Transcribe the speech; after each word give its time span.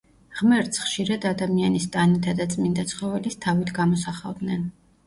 ღმერთს 0.37 0.79
ხშირად 0.85 1.27
ადამიანის 1.31 1.87
ტანითა 1.97 2.35
და 2.41 2.49
წმინდა 2.55 2.89
ცხოველის 2.95 3.43
თავით 3.47 3.79
გამოსახავდნენ. 3.79 4.69